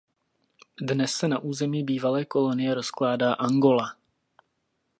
Dnes 0.81 1.11
se 1.11 1.27
na 1.27 1.39
území 1.39 1.83
bývalé 1.83 2.25
kolonie 2.25 2.73
rozkládá 2.73 3.33
Angola. 3.33 3.97